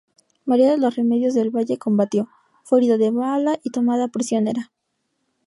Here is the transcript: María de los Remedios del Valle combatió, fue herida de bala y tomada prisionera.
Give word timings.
María 0.45 0.71
de 0.71 0.79
los 0.79 0.95
Remedios 0.95 1.35
del 1.35 1.51
Valle 1.51 1.77
combatió, 1.77 2.27
fue 2.63 2.79
herida 2.79 2.97
de 2.97 3.11
bala 3.11 3.59
y 3.61 3.69
tomada 3.69 4.07
prisionera. 4.07 4.71